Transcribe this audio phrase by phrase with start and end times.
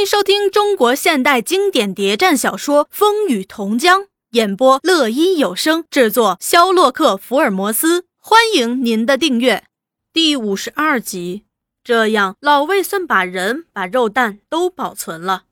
[0.00, 4.00] 迎收听中国现代经典谍战小说《风雨同江》，
[4.30, 8.06] 演播乐一有声，制作肖洛克福尔摩斯。
[8.16, 9.64] 欢迎您的订阅。
[10.10, 11.44] 第五十二集，
[11.84, 15.44] 这样老魏算把人把肉蛋都保存了，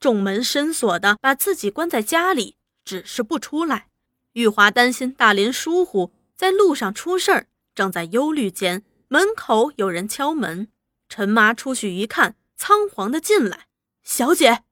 [0.00, 3.88] 重门深锁的把自己关在家里，只是不出来。
[4.32, 10.68] 玉华担心大林疏忽，在路上出事儿，正在忧虑间，门口有人敲门。
[11.10, 12.36] 陈妈出去一看。
[12.62, 13.68] 仓皇的进来，
[14.02, 14.62] 小姐，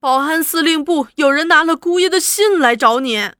[0.00, 3.32] 保安司令部有人拿了姑爷的信来找你。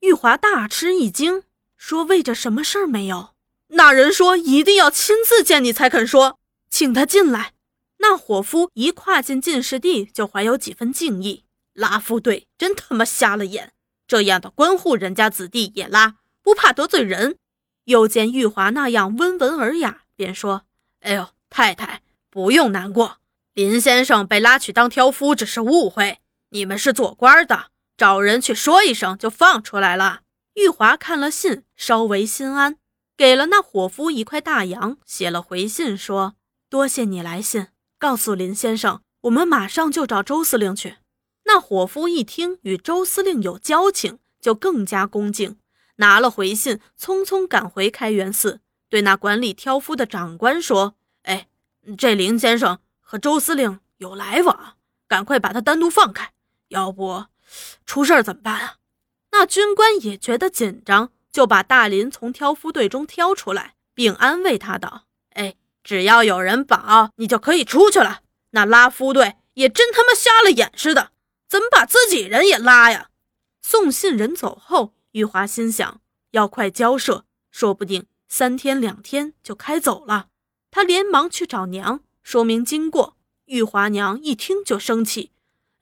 [0.00, 1.42] 玉华大吃一惊，
[1.76, 3.30] 说：“为着什么事儿没有？”
[3.68, 6.38] 那人说：“一定要亲自见你才肯说，
[6.70, 7.54] 请他进来。”
[7.98, 11.44] 那伙夫一跨进进士第，就怀有几分敬意。
[11.72, 13.72] 拉夫队真他妈瞎了眼，
[14.06, 17.38] 这样的官户人家子弟也拉，不怕得罪人。
[17.84, 20.62] 又见玉华那样温文尔雅，便说
[21.00, 23.18] ：“哎呦，太太不用难过。”
[23.56, 26.18] 林先生被拉去当挑夫，只是误会。
[26.50, 30.20] 你们是做官的，找人去说一声，就放出来了。
[30.56, 32.76] 玉华看了信，稍微心安，
[33.16, 36.34] 给了那伙夫一块大洋，写了回信说
[36.68, 40.96] ：“多谢你来信，告诉林先生，我们马上就找周司令去。”
[41.44, 45.56] 那伙夫一听与周司令有交情，就更加恭敬，
[45.96, 48.60] 拿了回信，匆匆赶回开元寺，
[48.90, 51.48] 对那管理挑夫的长官说：“哎，
[51.96, 54.74] 这林先生。”和周司令有来往，
[55.06, 56.32] 赶快把他单独放开，
[56.68, 57.26] 要不
[57.84, 58.76] 出事儿怎么办啊？
[59.30, 65.04] 那军官也觉得紧张，就把大林从挑夫队中挑出来，并安慰他道
[65.34, 65.54] ：“哎，
[65.84, 68.22] 只要有人保，你就可以出去了。
[68.50, 71.12] 那拉夫队也真他妈瞎了眼似的，
[71.48, 73.10] 怎么把自己人也拉呀？”
[73.62, 76.00] 送信人走后，玉华心想：
[76.32, 80.26] 要快交涉，说不定三天两天就开走了。
[80.72, 82.00] 他连忙去找娘。
[82.26, 85.30] 说明经过，玉华娘一听就生气：“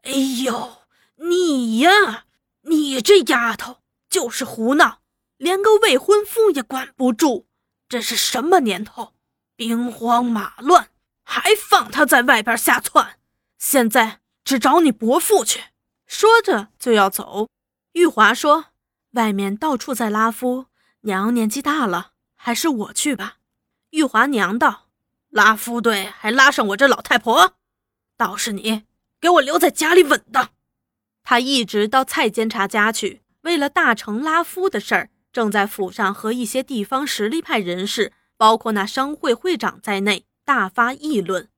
[0.05, 0.83] 哎呦，
[1.17, 2.27] 你呀，
[2.65, 3.79] 你这丫头
[4.11, 4.99] 就是胡闹，
[5.39, 7.47] 连个未婚夫也管不住，
[7.89, 9.15] 这是什么年头？
[9.57, 10.91] 兵荒马乱，
[11.23, 13.19] 还放他在外边瞎窜？
[13.59, 15.63] 现在只找你伯父去。”
[16.07, 17.49] 说着就要走。
[17.93, 18.67] 玉华说
[19.13, 20.67] ：“外面到处在拉夫，
[21.01, 23.39] 娘年纪大了，还是我去吧。”
[23.93, 24.84] 玉华娘道。
[25.35, 27.55] 拉夫队还拉上我这老太婆，
[28.17, 28.85] 倒是你
[29.21, 30.51] 给我留在家里稳当。
[31.25, 41.49] 他一直到蔡监察家去，为了大成拉夫的事儿，正在府上和一些地方实力派人士，包括那商会会长在内，大发议论。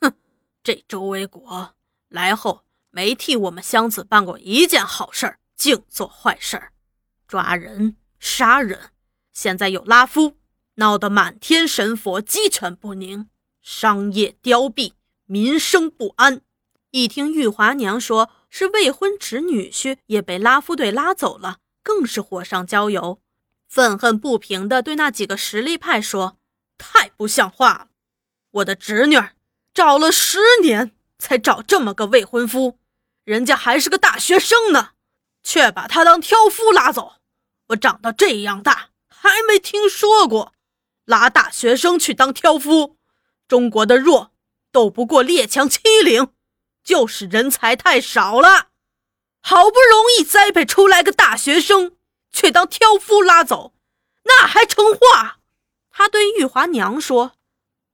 [0.00, 0.14] 哼，
[0.62, 1.74] 这周卫国
[2.08, 6.72] 来后没替我们湘子办过一件好事儿，净做坏事儿，
[7.28, 8.92] 抓人杀人。
[9.34, 10.39] 现在有拉夫。
[10.80, 13.28] 闹得满天神佛鸡犬不宁，
[13.60, 14.94] 商业凋敝，
[15.26, 16.40] 民生不安。
[16.90, 23.20] 一听玉华娘说是未婚侄女婿也被拉夫队拉走了，更是火上浇油，
[23.68, 26.38] 愤恨不平地对那几个实力派说
[26.78, 27.88] ：“太不像话了！
[28.52, 29.20] 我的侄女
[29.74, 32.78] 找了十年才找这么个未婚夫，
[33.24, 34.92] 人家还是个大学生呢，
[35.42, 37.16] 却把他当挑夫拉走。
[37.68, 40.54] 我长到这样大还没听说过。”
[41.10, 42.96] 拉大学生去当挑夫，
[43.48, 44.30] 中国的弱
[44.70, 46.28] 斗不过列强欺凌，
[46.84, 48.68] 就是人才太少了。
[49.42, 51.96] 好不容易栽培出来个大学生，
[52.30, 53.74] 却当挑夫拉走，
[54.22, 55.38] 那还成话？
[55.90, 57.32] 他对玉华娘说：“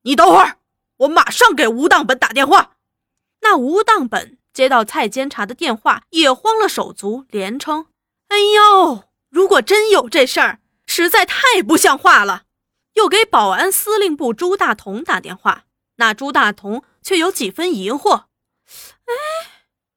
[0.05, 0.59] 你等会儿，
[0.99, 2.73] 我马上给吴当本打电话。”
[3.41, 7.87] 那吴当本接到蔡监察的电话，也慌了手足，连称
[8.29, 12.43] ：“哎呦，如果真有这事儿，实在太不像话了。”
[12.97, 18.25] 又给保安司令部朱大同打电话，那朱大同却有几分疑惑
[19.05, 19.15] ：“哎，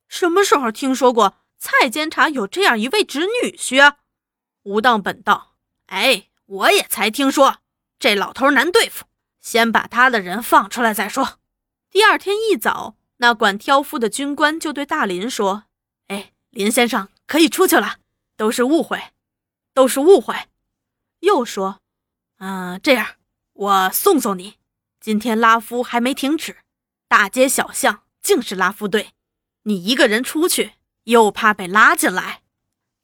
[0.10, 4.00] 什么时候听说过蔡监察有这样一位侄女婿啊？”
[4.64, 5.56] 吴当本道
[5.88, 7.60] ：“哎，我也才听说，
[7.98, 9.06] 这老头难对付，
[9.40, 11.40] 先把他的人放出来再说。”
[11.90, 15.64] 第二天一早，那管挑夫的军官就对大林说
[16.08, 18.00] ：“哎，林先生可以出去了，
[18.36, 19.02] 都是误会，
[19.74, 20.36] 都是误会。”
[21.22, 21.80] 又说。
[22.40, 23.16] 嗯，这样
[23.54, 24.56] 我送送你。
[25.00, 26.58] 今天拉夫还没停止，
[27.08, 29.12] 大街小巷尽是拉夫队，
[29.64, 30.74] 你一个人出去
[31.06, 32.42] 又怕被拉进来。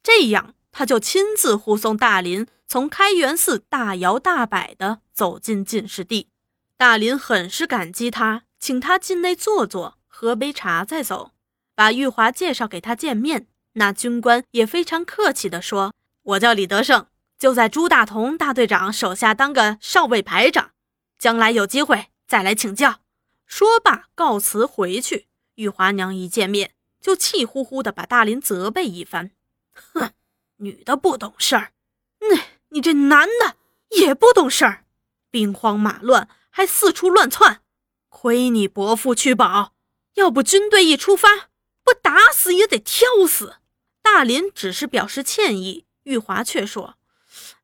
[0.02, 6.28] 这样，他就亲自护送大林从开元寺大摇大摆地走进进士第。
[6.76, 11.32] 大林很是感激他，请他进内坐坐，喝杯茶再走，
[11.74, 13.46] 把玉华介绍给他见面。
[13.72, 15.92] 那军官也非常客气地说
[16.22, 17.06] ：“我叫李德胜。”
[17.38, 20.72] 就在朱大同大队长手下当个少尉排长，
[21.18, 23.00] 将来有机会再来请教。
[23.44, 25.28] 说罢告辞回去。
[25.56, 29.30] 玉华娘一见面就气呼呼的把大林责备一番
[29.72, 30.10] ：“哼，
[30.56, 31.72] 女的不懂事儿，
[32.20, 33.56] 那你这男的
[33.96, 34.84] 也不懂事儿，
[35.30, 37.62] 兵荒马乱还四处乱窜，
[38.10, 39.72] 亏你伯父去保，
[40.14, 41.48] 要不军队一出发，
[41.82, 43.56] 不打死也得挑死。”
[44.02, 46.95] 大林只是表示歉意，玉华却说：“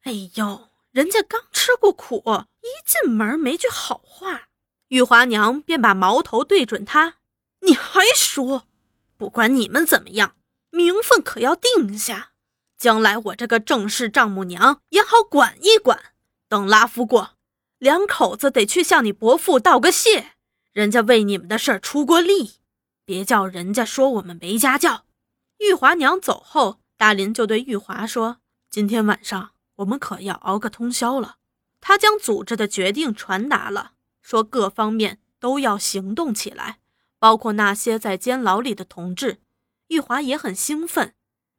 [0.03, 2.23] 哎呦，人家刚吃过苦，
[2.61, 4.49] 一进门没句好话。”
[4.89, 7.15] 玉华娘便把矛头对准他
[7.67, 8.67] ：“你还说，
[9.17, 10.37] 不管你们怎么样，
[10.71, 12.33] 名分可要定下，
[12.77, 16.13] 将来我这个正式丈母娘也好管一管。
[16.49, 17.37] 等拉夫过，
[17.79, 20.33] 两口子得去向你伯父道个谢，
[20.73, 22.57] 人家为你们的事儿出过力，
[23.07, 25.07] 别叫人家说我们没家教。”
[25.59, 28.39] 玉华娘走后，大林就对玉华说
[28.69, 29.53] ：“今天晚上
[29.83, 31.37] 我们可要熬个通宵了。”
[31.85, 33.93] 他将组织的决定传达了，
[34.23, 36.79] 说各方面都要行动起来，
[37.19, 39.41] 包括那些在监牢里的同志。
[39.89, 41.15] 玉华也很兴奋。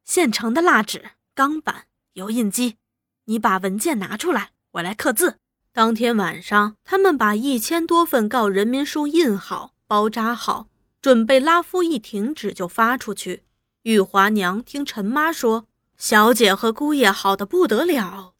[0.06, 2.78] 现成的蜡纸、钢板、油印机，
[3.26, 5.40] 你把文件拿出来，我来刻字。
[5.72, 10.68] 当天晚上，他们把一千多份告人民书印好、包扎好，
[11.02, 13.44] 准备拉夫一停止就发出去。
[13.84, 15.68] 玉华娘听陈妈说，
[16.04, 18.34] 小姐和姑爷好的不得了，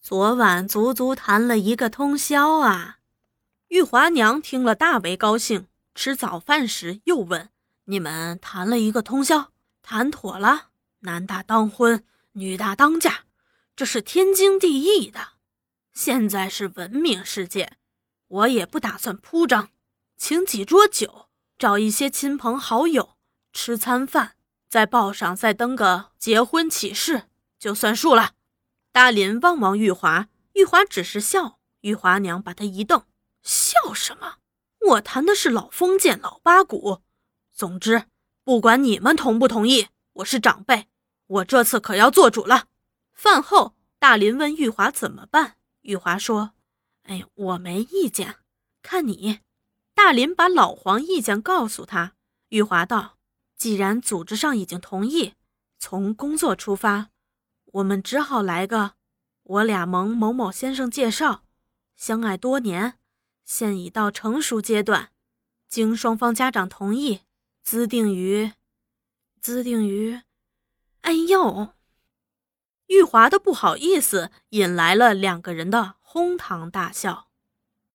[0.00, 2.98] 昨晚足足谈了一个通宵啊！
[3.66, 5.66] 玉华娘听了大为高兴。
[5.96, 7.50] 吃早饭时又问
[7.86, 9.50] ：“你们谈了一个通宵，
[9.82, 10.68] 谈妥了？
[11.00, 12.04] 男大当婚，
[12.34, 13.24] 女大当嫁，
[13.74, 15.30] 这是天经地义的。
[15.92, 17.72] 现在是文明世界，
[18.28, 19.70] 我也不打算铺张，
[20.16, 21.26] 请几桌酒，
[21.58, 23.16] 找一些亲朋好友
[23.52, 24.36] 吃餐饭。”
[24.68, 27.24] 在报上再登个结婚启事，
[27.58, 28.32] 就算数了。
[28.92, 31.58] 大林望望玉华，玉华只是笑。
[31.80, 33.04] 玉华娘把他一瞪
[33.42, 34.36] ：“笑什么？
[34.88, 37.02] 我谈的是老封建、老八股。
[37.52, 38.04] 总之，
[38.44, 40.88] 不管你们同不同意，我是长辈，
[41.26, 42.66] 我这次可要做主了。”
[43.14, 45.56] 饭后，大林问玉华怎么办。
[45.82, 46.52] 玉华说
[47.04, 48.36] ：“哎，我没意见，
[48.82, 49.40] 看你。”
[49.94, 52.14] 大林把老黄意见告诉他。
[52.50, 53.17] 玉华道。
[53.58, 55.34] 既然组织上已经同意，
[55.78, 57.10] 从工作出发，
[57.64, 58.92] 我们只好来个
[59.42, 61.42] 我俩蒙某某先生介绍，
[61.96, 62.98] 相爱多年，
[63.44, 65.10] 现已到成熟阶段，
[65.68, 67.22] 经双方家长同意，
[67.64, 68.52] 资定于，
[69.40, 70.20] 资定于，
[71.00, 71.74] 哎呦！
[72.86, 77.27] 玉华的不好意思引来了两个人的哄堂大笑。